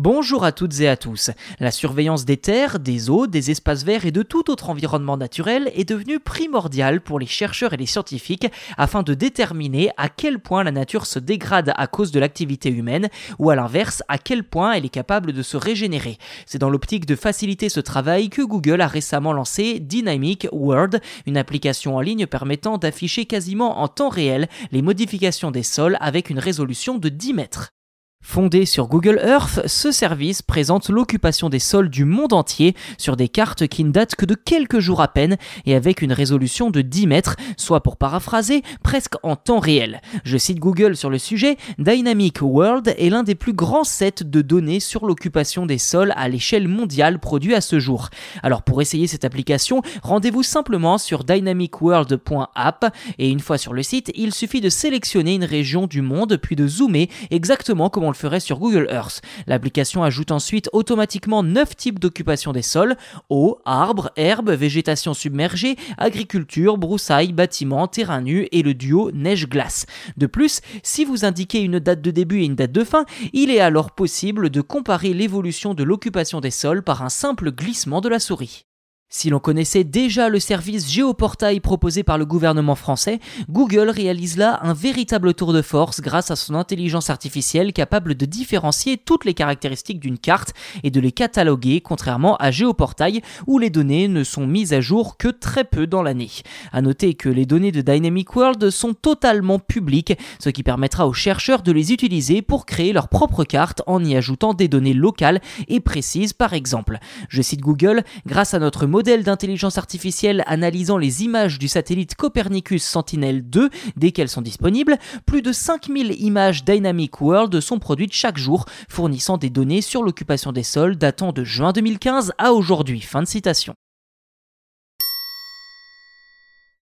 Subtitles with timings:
[0.00, 1.32] Bonjour à toutes et à tous.
[1.58, 5.72] La surveillance des terres, des eaux, des espaces verts et de tout autre environnement naturel
[5.74, 10.62] est devenue primordiale pour les chercheurs et les scientifiques afin de déterminer à quel point
[10.62, 13.08] la nature se dégrade à cause de l'activité humaine
[13.40, 16.18] ou à l'inverse à quel point elle est capable de se régénérer.
[16.46, 21.36] C'est dans l'optique de faciliter ce travail que Google a récemment lancé Dynamic World, une
[21.36, 26.38] application en ligne permettant d'afficher quasiment en temps réel les modifications des sols avec une
[26.38, 27.72] résolution de 10 mètres.
[28.20, 33.28] Fondé sur Google Earth, ce service présente l'occupation des sols du monde entier sur des
[33.28, 36.82] cartes qui ne datent que de quelques jours à peine et avec une résolution de
[36.82, 40.00] 10 mètres, soit pour paraphraser, presque en temps réel.
[40.24, 44.42] Je cite Google sur le sujet, Dynamic World est l'un des plus grands sets de
[44.42, 48.10] données sur l'occupation des sols à l'échelle mondiale produit à ce jour.
[48.42, 54.10] Alors pour essayer cette application, rendez-vous simplement sur dynamicworld.app et une fois sur le site,
[54.16, 58.16] il suffit de sélectionner une région du monde puis de zoomer exactement comme on le
[58.16, 59.20] ferait sur Google Earth.
[59.46, 62.96] L'application ajoute ensuite automatiquement 9 types d'occupation des sols
[63.28, 69.86] eau, arbres, herbes, végétation submergée, agriculture, broussailles, bâtiments, terrain nu et le duo neige-glace.
[70.16, 73.50] De plus, si vous indiquez une date de début et une date de fin, il
[73.50, 78.08] est alors possible de comparer l'évolution de l'occupation des sols par un simple glissement de
[78.08, 78.67] la souris.
[79.10, 84.60] Si l'on connaissait déjà le service Géoportail proposé par le gouvernement français, Google réalise là
[84.62, 89.32] un véritable tour de force grâce à son intelligence artificielle capable de différencier toutes les
[89.32, 94.46] caractéristiques d'une carte et de les cataloguer, contrairement à Géoportail où les données ne sont
[94.46, 96.30] mises à jour que très peu dans l'année.
[96.70, 101.14] À noter que les données de Dynamic World sont totalement publiques, ce qui permettra aux
[101.14, 105.40] chercheurs de les utiliser pour créer leur propre carte en y ajoutant des données locales
[105.68, 106.98] et précises par exemple.
[107.30, 112.82] Je cite Google, grâce à notre modèle d'intelligence artificielle analysant les images du satellite Copernicus
[112.82, 118.64] Sentinel-2 dès qu'elles sont disponibles, plus de 5000 images Dynamic World sont produites chaque jour,
[118.88, 123.00] fournissant des données sur l'occupation des sols datant de juin 2015 à aujourd'hui.
[123.00, 123.76] Fin de citation.